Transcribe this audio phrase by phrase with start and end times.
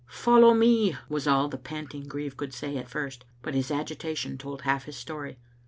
[0.25, 4.63] "Follow me," was all the panting grieve could say at first, but his agitation told
[4.63, 5.37] half his story.